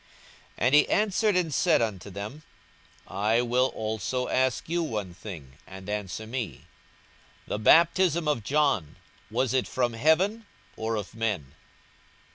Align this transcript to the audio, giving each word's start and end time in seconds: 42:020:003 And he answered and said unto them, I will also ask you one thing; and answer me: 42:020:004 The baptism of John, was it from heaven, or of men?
42:020:003 0.57 0.57
And 0.65 0.73
he 0.73 0.89
answered 0.89 1.35
and 1.35 1.53
said 1.53 1.79
unto 1.79 2.09
them, 2.09 2.41
I 3.07 3.43
will 3.43 3.67
also 3.75 4.29
ask 4.29 4.67
you 4.67 4.81
one 4.81 5.13
thing; 5.13 5.57
and 5.67 5.87
answer 5.87 6.25
me: 6.25 6.65
42:020:004 7.47 7.47
The 7.49 7.59
baptism 7.59 8.27
of 8.27 8.43
John, 8.43 8.95
was 9.29 9.53
it 9.53 9.67
from 9.67 9.93
heaven, 9.93 10.47
or 10.75 10.95
of 10.95 11.13
men? 11.13 11.53